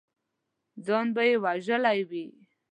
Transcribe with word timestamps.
ځان 0.85 1.07
به 1.15 1.21
مې 1.27 1.35
وژلی 1.43 1.99
وي! 2.09 2.25